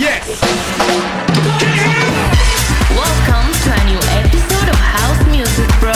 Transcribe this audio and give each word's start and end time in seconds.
Yes. 0.00 0.24
Welcome 2.96 3.52
to 3.52 3.68
a 3.68 3.84
new 3.84 4.00
episode 4.16 4.68
of 4.72 4.80
House 4.80 5.20
Music 5.28 5.68
Bro. 5.76 5.92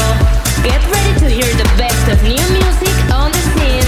Get 0.61 0.84
ready 0.92 1.19
to 1.21 1.29
hear 1.33 1.49
the 1.57 1.64
best 1.80 2.12
of 2.12 2.22
new 2.22 2.37
music 2.53 2.93
on 3.09 3.32
the 3.32 3.40
scene. 3.56 3.80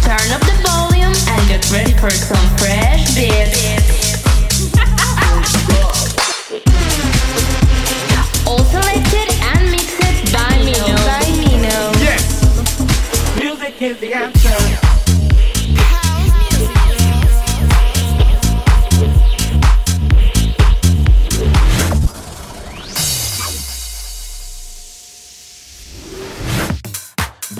Turn 0.00 0.32
up 0.32 0.40
the 0.48 0.56
volume 0.64 1.12
and 1.12 1.46
get 1.46 1.70
ready 1.70 1.92
for 1.92 2.08
some 2.08 2.40
fresh 2.56 3.14
beats. 3.14 4.24
All 8.48 8.64
selected 8.64 9.28
and 9.44 9.70
mixed 9.70 10.32
by 10.32 10.56
Mino. 10.64 10.96
By 11.04 11.20
Mino. 11.36 11.92
Yes. 12.00 12.24
Music 13.36 13.82
is 13.82 13.98
the 14.00 14.14
answer. 14.14 14.75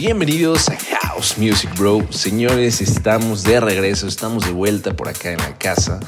Bienvenidos 0.06 0.68
a 0.68 0.76
House 1.00 1.36
Music 1.36 1.68
Bro. 1.76 2.06
Señores, 2.12 2.80
estamos 2.80 3.42
de 3.42 3.58
regreso, 3.58 4.06
estamos 4.06 4.44
de 4.44 4.52
vuelta 4.52 4.94
por 4.94 5.08
acá 5.08 5.32
en 5.32 5.38
la 5.38 5.58
casa. 5.58 5.98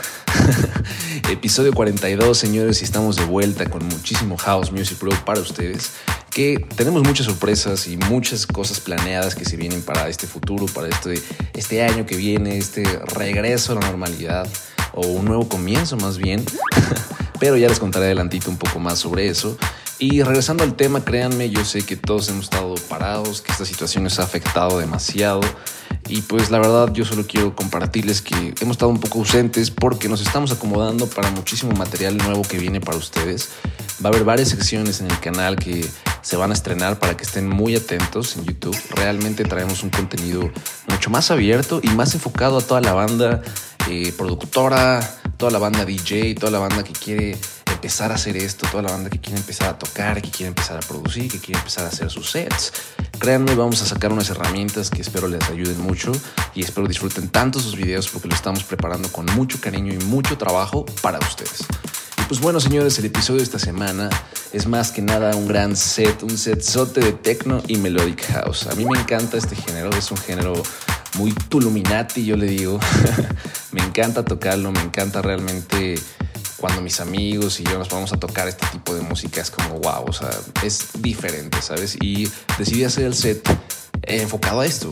Episodio 1.29 1.73
42, 1.73 2.39
señores, 2.39 2.81
y 2.81 2.85
estamos 2.85 3.17
de 3.17 3.25
vuelta 3.25 3.69
con 3.69 3.85
muchísimo 3.89 4.37
House 4.37 4.71
Music 4.71 5.01
Bro 5.01 5.11
para 5.25 5.41
ustedes. 5.41 5.95
Que 6.31 6.65
tenemos 6.77 7.03
muchas 7.03 7.27
sorpresas 7.27 7.89
y 7.89 7.97
muchas 7.97 8.47
cosas 8.47 8.79
planeadas 8.79 9.35
que 9.35 9.45
se 9.45 9.57
vienen 9.57 9.83
para 9.83 10.09
este 10.09 10.29
futuro, 10.29 10.67
para 10.67 10.87
este, 10.87 11.21
este 11.55 11.83
año 11.83 12.07
que 12.07 12.17
viene, 12.17 12.57
este 12.57 12.85
regreso 13.17 13.73
a 13.73 13.81
la 13.81 13.81
normalidad 13.81 14.47
o 14.95 15.09
un 15.09 15.25
nuevo 15.25 15.49
comienzo 15.49 15.97
más 15.97 16.19
bien. 16.19 16.45
Pero 17.41 17.57
ya 17.57 17.67
les 17.67 17.81
contaré 17.81 18.07
adelantito 18.07 18.49
un 18.49 18.59
poco 18.59 18.79
más 18.79 19.01
sobre 19.01 19.27
eso. 19.27 19.59
Y 20.01 20.23
regresando 20.23 20.63
al 20.63 20.77
tema, 20.77 21.05
créanme, 21.05 21.51
yo 21.51 21.65
sé 21.65 21.83
que 21.83 21.97
todos 21.97 22.29
hemos 22.29 22.45
estado 22.45 22.77
parados, 22.89 23.41
que 23.41 23.51
esta 23.51 23.65
situación 23.65 24.05
nos 24.05 24.21
ha 24.21 24.23
afectado 24.23 24.79
demasiado. 24.79 25.41
Y 26.09 26.23
pues 26.23 26.51
la 26.51 26.59
verdad 26.59 26.93
yo 26.93 27.05
solo 27.05 27.27
quiero 27.27 27.57
compartirles 27.57 28.23
que 28.23 28.55
hemos 28.61 28.77
estado 28.77 28.93
un 28.93 29.01
poco 29.01 29.19
ausentes 29.19 29.73
porque 29.73 30.09
nos 30.09 30.21
estamos 30.21 30.53
acomodando 30.53 31.09
para 31.09 31.31
muchísimo 31.33 31.73
material 31.73 32.17
nuevo 32.17 32.43
que 32.43 32.59
viene 32.59 32.81
para 32.81 32.97
ustedes. 32.97 33.49
Va 34.03 34.11
a 34.11 34.13
haber 34.13 34.23
varias 34.23 34.51
secciones 34.51 35.01
en 35.01 35.11
el 35.11 35.19
canal 35.19 35.57
que 35.57 35.85
se 36.23 36.37
van 36.37 36.53
a 36.53 36.55
estrenar 36.55 37.01
para 37.01 37.17
que 37.17 37.25
estén 37.25 37.49
muy 37.49 37.75
atentos 37.75 38.37
en 38.37 38.45
YouTube. 38.45 38.77
Realmente 38.91 39.45
traemos 39.45 39.83
un 39.83 39.91
contenido 39.91 40.49
mucho 40.87 41.11
más 41.11 41.33
abierto 41.33 41.81
y 41.83 41.89
más 41.89 42.15
enfocado 42.15 42.59
a 42.59 42.61
toda 42.61 42.81
la 42.81 42.93
banda 42.93 43.43
eh, 43.91 44.13
productora, 44.17 45.01
toda 45.37 45.51
la 45.51 45.59
banda 45.59 45.85
DJ, 45.85 46.37
toda 46.37 46.53
la 46.53 46.59
banda 46.61 46.85
que 46.85 46.93
quiere 46.93 47.37
empezar 47.79 48.11
a 48.11 48.17
hacer 48.17 48.37
esto, 48.37 48.67
toda 48.69 48.83
la 48.83 48.91
banda 48.91 49.09
que 49.09 49.21
quiere 49.21 49.39
empezar 49.39 49.69
a 49.69 49.79
tocar, 49.79 50.21
que 50.21 50.31
quiere 50.31 50.49
empezar 50.49 50.77
a 50.77 50.81
producir, 50.81 51.31
que 51.31 51.39
quiere 51.39 51.61
empezar 51.61 51.85
a 51.85 51.89
hacer 51.89 52.11
sus 52.11 52.29
sets. 52.29 52.73
Créanme, 53.21 53.55
vamos 53.55 53.81
a 53.83 53.87
sacar 53.87 54.13
unas 54.13 54.29
herramientas 54.31 54.91
que 54.91 55.01
espero 55.01 55.29
les 55.29 55.49
ayuden 55.49 55.81
mucho 55.81 56.11
y 56.57 56.63
espero 56.63 56.89
disfruten 56.89 57.29
tanto 57.29 57.61
sus 57.61 57.77
videos 57.77 58.09
porque 58.09 58.27
lo 58.27 58.35
estamos 58.35 58.65
preparando 58.65 59.13
con 59.13 59.27
mucho 59.27 59.61
cariño 59.61 59.95
y 59.95 59.99
mucho 60.07 60.37
trabajo 60.37 60.87
para 61.03 61.21
ustedes. 61.21 61.67
Y 62.21 62.23
pues 62.23 62.41
bueno, 62.41 62.59
señores, 62.59 62.99
el 62.99 63.05
episodio 63.05 63.39
de 63.39 63.45
esta 63.45 63.61
semana 63.61 64.11
es 64.53 64.67
más 64.67 64.91
que 64.91 65.01
nada 65.01 65.37
un 65.37 65.47
gran 65.47 65.77
set, 65.77 66.25
un 66.25 66.37
setzote 66.37 66.99
de 67.01 67.13
techno 67.13 67.63
y 67.69 67.77
melodic 67.77 68.27
house. 68.33 68.67
A 68.67 68.75
mí 68.75 68.85
me 68.87 68.99
encanta 68.99 69.37
este 69.37 69.55
género, 69.55 69.91
es 69.91 70.11
un 70.11 70.19
género 70.19 70.61
muy 71.17 71.33
tuluminati, 71.33 72.25
yo 72.25 72.37
le 72.37 72.47
digo. 72.47 72.81
me 73.71 73.83
encanta 73.83 74.25
tocarlo, 74.25 74.73
me 74.73 74.81
encanta 74.81 75.23
realmente 75.23 75.95
cuando 76.59 76.83
mis 76.83 77.01
amigos 77.01 77.61
y 77.61 77.65
yo 77.65 77.79
nos 77.79 77.89
vamos 77.89 78.13
a 78.13 78.19
tocar 78.19 78.49
este 78.49 78.67
tipo 78.67 78.95
de 78.95 79.01
música 79.01 79.41
es 79.41 79.51
como 79.51 79.79
wow, 79.79 80.05
o 80.07 80.13
sea, 80.13 80.31
es 80.63 80.89
diferente, 80.99 81.63
¿sabes? 81.63 81.97
Y 82.01 82.29
decidí 82.59 82.85
hacer 82.85 83.05
el 83.05 83.15
set 83.15 83.49
enfocado 84.03 84.61
a 84.61 84.67
esto. 84.67 84.89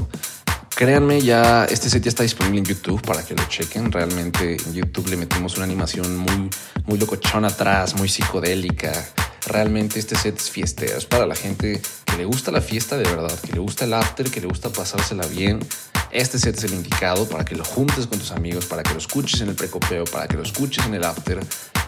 Créanme, 0.77 1.23
ya 1.23 1.65
este 1.65 1.89
set 1.89 2.03
ya 2.05 2.11
está 2.11 2.23
disponible 2.23 2.59
en 2.59 2.65
YouTube 2.67 3.01
para 3.03 3.25
que 3.25 3.35
lo 3.35 3.45
chequen. 3.49 3.91
Realmente 3.91 4.57
en 4.65 4.75
YouTube 4.75 5.09
le 5.09 5.17
metimos 5.17 5.57
una 5.57 5.65
animación 5.65 6.17
muy, 6.17 6.51
muy 6.85 6.99
locochona 6.99 7.49
atrás, 7.49 7.97
muy 7.97 8.09
psicodélica. 8.09 8.93
Realmente 9.47 10.01
este 10.01 10.17
set 10.17 10.39
es 10.39 10.51
fiestero, 10.51 10.99
es 10.99 11.07
para 11.07 11.25
la 11.25 11.37
gente 11.37 11.81
que 12.05 12.17
le 12.17 12.25
gusta 12.25 12.51
la 12.51 12.61
fiesta 12.61 12.97
de 12.97 13.05
verdad, 13.05 13.33
que 13.41 13.53
le 13.53 13.61
gusta 13.61 13.85
el 13.85 13.95
after, 13.95 14.29
que 14.29 14.41
le 14.41 14.49
gusta 14.49 14.71
pasársela 14.71 15.25
bien. 15.27 15.61
Este 16.11 16.39
set 16.39 16.57
es 16.57 16.65
el 16.65 16.75
indicado 16.75 17.29
para 17.29 17.45
que 17.45 17.55
lo 17.55 17.65
juntes 17.65 18.07
con 18.07 18.19
tus 18.19 18.33
amigos, 18.33 18.67
para 18.67 18.83
que 18.83 18.93
lo 18.93 18.99
escuches 18.99 19.41
en 19.41 19.49
el 19.49 19.55
precopeo, 19.55 20.05
para 20.05 20.27
que 20.27 20.37
lo 20.37 20.43
escuches 20.43 20.85
en 20.87 20.95
el 20.95 21.05
after. 21.05 21.39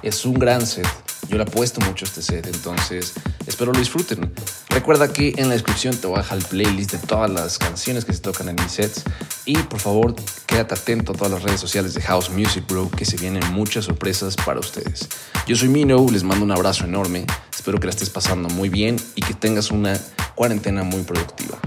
Es 0.02 0.24
un 0.24 0.34
gran 0.34 0.66
set. 0.66 0.86
Yo 1.28 1.36
le 1.36 1.42
apuesto 1.42 1.80
mucho 1.82 2.06
a 2.06 2.08
este 2.08 2.22
set, 2.22 2.46
entonces 2.46 3.12
espero 3.46 3.72
lo 3.72 3.78
disfruten. 3.78 4.32
Recuerda 4.70 5.12
que 5.12 5.34
en 5.36 5.48
la 5.48 5.54
descripción 5.54 5.94
te 5.96 6.06
voy 6.06 6.18
a 6.18 6.22
dejar 6.22 6.38
el 6.38 6.44
playlist 6.44 6.92
de 6.92 6.98
todas 6.98 7.30
las 7.30 7.58
canciones 7.58 8.06
que 8.06 8.14
se 8.14 8.20
tocan 8.20 8.48
en 8.48 8.56
mis 8.56 8.72
sets. 8.72 9.02
Y 9.44 9.56
por 9.58 9.78
favor, 9.78 10.14
quédate 10.46 10.74
atento 10.74 11.12
a 11.12 11.14
todas 11.14 11.30
las 11.30 11.42
redes 11.42 11.60
sociales 11.60 11.92
de 11.92 12.00
House 12.02 12.30
Music 12.30 12.64
Bro, 12.66 12.90
que 12.90 13.04
se 13.04 13.18
vienen 13.18 13.42
muchas 13.52 13.84
sorpresas 13.84 14.36
para 14.36 14.58
ustedes. 14.58 15.08
Yo 15.46 15.54
soy 15.54 15.68
Mino, 15.68 16.06
les 16.10 16.22
mando 16.22 16.44
un 16.44 16.52
abrazo 16.52 16.84
enorme. 16.84 17.26
Espero 17.54 17.78
que 17.78 17.86
la 17.86 17.90
estés 17.90 18.08
pasando 18.08 18.48
muy 18.48 18.70
bien 18.70 18.96
y 19.14 19.20
que 19.20 19.34
tengas 19.34 19.70
una 19.70 20.00
cuarentena 20.34 20.82
muy 20.82 21.02
productiva. 21.02 21.58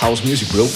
House 0.00 0.24
Music 0.24 0.48
Bro. 0.52 0.68